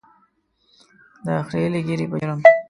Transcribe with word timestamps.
د 1.25 1.27
خرییلې 1.47 1.79
ږیرې 1.87 2.05
په 2.11 2.15
جرم. 2.21 2.39